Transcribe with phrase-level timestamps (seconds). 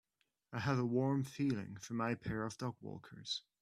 [0.51, 3.41] I have a warm feeling for my pair of dogwalkers.